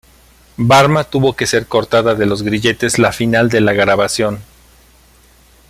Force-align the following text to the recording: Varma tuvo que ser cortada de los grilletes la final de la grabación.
Varma 0.57 1.03
tuvo 1.03 1.35
que 1.35 1.45
ser 1.45 1.67
cortada 1.67 2.15
de 2.15 2.25
los 2.25 2.41
grilletes 2.41 2.97
la 2.97 3.11
final 3.11 3.49
de 3.49 3.61
la 3.61 3.73
grabación. 3.73 4.39